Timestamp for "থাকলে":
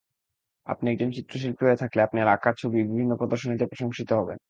1.81-1.99